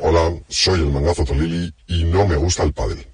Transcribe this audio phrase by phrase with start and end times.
[0.00, 3.04] Hola, soy el Mangazo Tolili y no me gusta el pádel.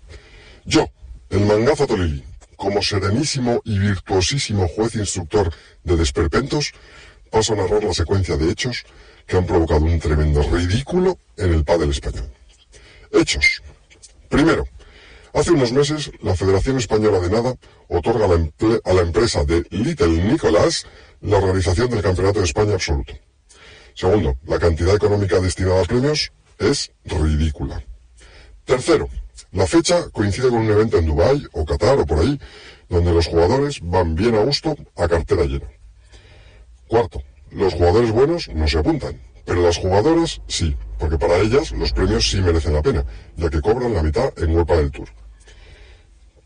[0.66, 0.86] Yo,
[1.30, 2.22] el Mangazo Tolili,
[2.56, 5.50] como serenísimo y virtuosísimo juez instructor
[5.82, 6.72] de desperpentos,
[7.30, 8.84] paso a narrar la secuencia de hechos
[9.26, 12.30] que han provocado un tremendo ridículo en el pádel español.
[13.10, 13.62] Hechos.
[14.28, 14.68] Primero,
[15.32, 17.54] hace unos meses la Federación Española de Nada
[17.88, 18.46] otorga a la,
[18.84, 20.86] a la empresa de Little Nicolás
[21.22, 23.14] la organización del Campeonato de España absoluto.
[23.94, 26.30] Segundo, la cantidad económica destinada a premios
[26.70, 27.82] es ridícula.
[28.64, 29.08] Tercero,
[29.52, 32.40] la fecha coincide con un evento en Dubái o Qatar o por ahí,
[32.88, 35.68] donde los jugadores van bien a gusto a cartera llena.
[36.88, 41.92] Cuarto, los jugadores buenos no se apuntan, pero las jugadoras sí, porque para ellas los
[41.92, 43.04] premios sí merecen la pena,
[43.36, 45.08] ya que cobran la mitad en Huepa del Tour.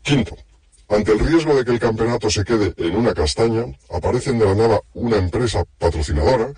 [0.01, 0.35] Quinto,
[0.89, 4.55] ante el riesgo de que el campeonato se quede en una castaña, aparecen de la
[4.55, 6.51] nada una empresa patrocinadora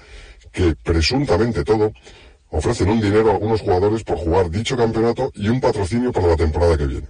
[0.51, 1.91] que, presuntamente todo,
[2.51, 6.35] ofrecen un dinero a algunos jugadores por jugar dicho campeonato y un patrocinio para la
[6.35, 7.07] temporada que viene.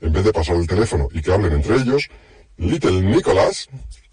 [0.00, 2.08] En vez de pasar el teléfono y que hablen entre ellos,
[2.58, 3.68] Little Nicolás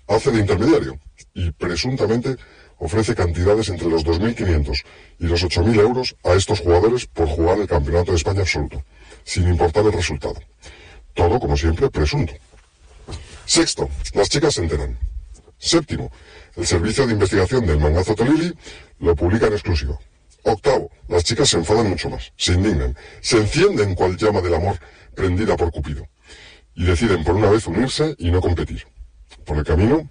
[0.07, 0.97] hace de intermediario
[1.33, 2.37] y presuntamente
[2.77, 4.83] ofrece cantidades entre los 2.500
[5.19, 8.83] y los 8.000 euros a estos jugadores por jugar el Campeonato de España absoluto,
[9.23, 10.35] sin importar el resultado.
[11.13, 12.33] Todo, como siempre, presunto.
[13.45, 14.97] Sexto, las chicas se enteran.
[15.57, 16.11] Séptimo,
[16.55, 18.53] el servicio de investigación del mangazo Tolili
[18.99, 19.97] lo publica en exclusiva.
[20.45, 24.77] Octavo, las chicas se enfadan mucho más, se indignan, se encienden cual llama del amor
[25.15, 26.07] prendida por Cupido
[26.75, 28.85] y deciden por una vez unirse y no competir.
[29.43, 30.07] Por el camino,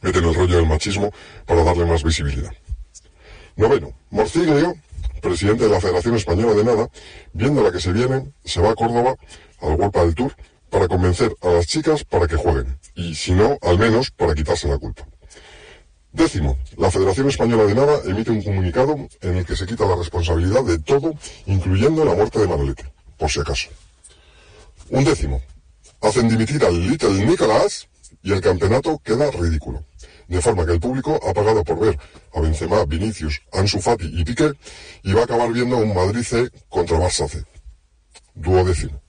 [0.00, 1.12] meten el rollo del machismo
[1.44, 2.52] para darle más visibilidad.
[3.56, 4.76] Noveno, Morciglio,
[5.20, 6.88] presidente de la Federación Española de Nada,
[7.32, 9.16] viendo la que se viene, se va a Córdoba
[9.60, 10.36] al World del Tour
[10.70, 14.68] para convencer a las chicas para que jueguen, y si no, al menos para quitarse
[14.68, 15.04] la culpa.
[16.12, 19.96] Décimo, la Federación Española de Nada emite un comunicado en el que se quita la
[19.96, 21.14] responsabilidad de todo,
[21.46, 23.68] incluyendo la muerte de Manolete, por si acaso.
[24.88, 25.42] Un décimo,
[26.00, 27.88] hacen dimitir al Little Nicolás
[28.22, 29.84] y el campeonato queda ridículo.
[30.28, 31.98] De forma que el público ha pagado por ver
[32.34, 34.52] a Benzema, Vinicius, Ansu Fati y Piqué
[35.02, 37.44] y va a acabar viendo un Madrid C contra Barça C.
[38.34, 39.00] Duodécimo.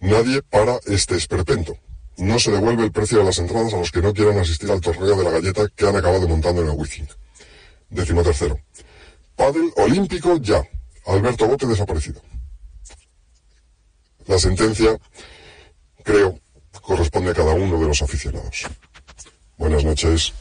[0.00, 1.76] Nadie para este esperpento.
[2.18, 4.80] No se devuelve el precio de las entradas a los que no quieran asistir al
[4.80, 7.08] torneo de la galleta que han acabado montando en el Wizzing.
[7.90, 8.58] Décimo tercero.
[9.36, 10.62] Padel olímpico ya.
[11.06, 12.22] Alberto Bote desaparecido.
[14.26, 14.96] La sentencia,
[16.04, 16.38] creo,
[16.82, 18.66] corresponde a cada uno de los aficionados.
[19.58, 20.32] Buenas noches.